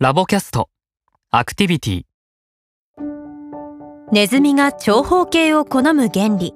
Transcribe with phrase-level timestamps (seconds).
[0.00, 0.70] ラボキャスト。
[1.30, 2.02] アクティビティ。
[4.10, 6.52] ネズミが長方形を好む原理。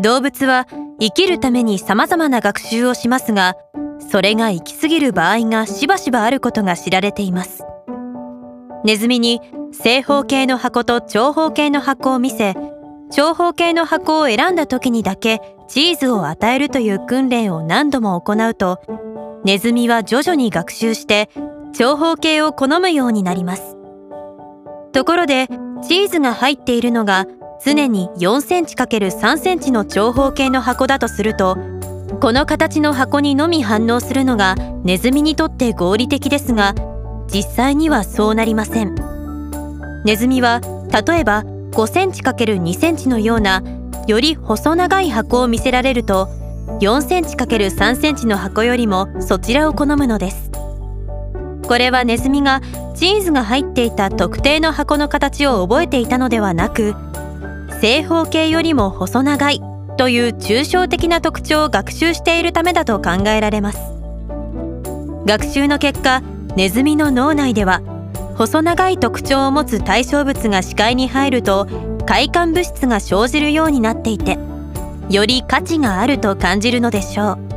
[0.00, 0.68] 動物は
[1.00, 3.56] 生きるために様々な学習をしますが
[3.98, 7.64] それが行き過ぎる場合がしばしばあることが知られています。
[8.84, 9.40] ネズミに
[9.72, 12.54] 正方形の箱と長方形の箱を見せ
[13.10, 18.80] 長方形の箱を選んだ時にだけチーズを与えるという訓練を何度も行うと
[19.44, 21.30] ネズミは徐々に学習して
[21.72, 23.76] 長方形を好むようになります。
[24.92, 25.48] ところで
[25.82, 27.26] チーズが入っているのが
[27.64, 31.56] 常に4センチ ×3 センチの長方形の箱だとすると
[32.20, 36.74] この形の箱にのみ反応するのがネズミにとって合理的ですが
[37.32, 38.94] 実際にはそうなりません。
[40.04, 40.60] ネズミは
[40.90, 43.62] 例えば5センチ ×2 センチのような
[44.06, 46.26] より細長い箱を見せられると
[46.80, 50.49] 4センチ ×3 センチの箱よりもそちらを好むのです。
[51.70, 52.62] これはネズミが
[52.96, 56.96] チーズが入っていた特定の箱の形を覚えていたのではなく
[57.80, 59.60] 正方形よりも細長い
[59.96, 63.78] という抽象的な特徴を学習しているためだと考えられます。
[65.26, 66.22] 学習の結果
[66.56, 67.82] ネズミの脳内では
[68.34, 71.68] 細長い特徴を持つ対象物が視界に入ると
[72.04, 74.40] 快感物質が生じるようになっていて
[75.08, 77.49] より価値があると感じるのでしょう。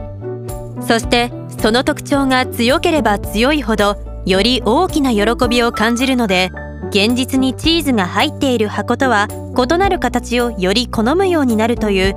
[0.87, 1.31] そして
[1.61, 6.51] その特徴が強ければ強いほどより大きな喜びを感じるので
[6.89, 12.15] 現実にチーズが入っている箱とは異なる形をより好むようになるという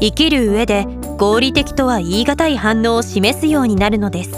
[0.00, 0.86] 生きる上で
[1.18, 4.32] 合理的とは言い難い反応を示すようになるのです。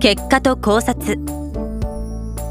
[0.00, 1.18] 結果と考察。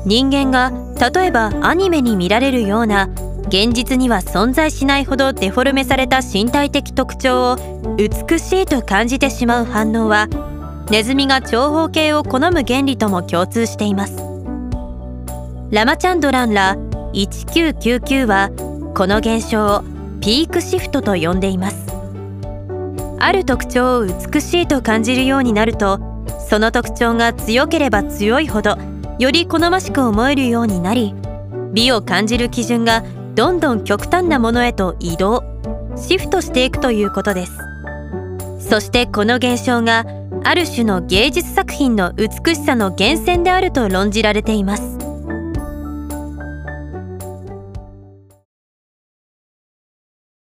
[0.06, 0.72] 人間が
[1.12, 3.10] 例えばアニメに見られるような
[3.50, 7.56] 現実には存在しないほどデフォルメされた身体的特徴を
[7.98, 10.28] 美しいと感じてしまう反応は
[10.92, 14.18] ネズミが長方形を好む原理とも共通しています。
[15.72, 16.76] ラマチャンドランら
[17.14, 18.52] 1999は
[18.96, 19.84] この現象を
[20.22, 21.88] ピークシフトと呼んでいます。
[23.20, 26.00] ある特徴を美しいと感じるようになると
[26.50, 28.78] その特徴が強ければ強いほど
[29.18, 31.14] より好ましく思えるようになり
[31.74, 33.04] 美を感じる基準が
[33.36, 35.44] どんどん極端なものへと移動
[35.96, 37.58] シフトしていくということです。
[38.60, 40.06] そしてこの現象が
[40.44, 44.99] ある種の芸術作品の美しさの源泉であると論じられています。